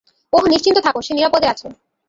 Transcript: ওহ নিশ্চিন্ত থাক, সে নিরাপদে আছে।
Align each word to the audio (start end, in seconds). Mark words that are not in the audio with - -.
ওহ 0.33 0.43
নিশ্চিন্ত 0.45 0.77
থাক, 0.85 0.95
সে 1.01 1.11
নিরাপদে 1.13 1.47
আছে। 1.47 1.67